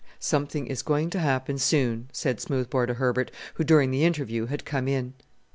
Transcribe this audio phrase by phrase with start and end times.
[0.17, 4.65] "Something is going to happen soon," said Smoothbore to Herbert, who during the interview had
[4.65, 5.13] come in.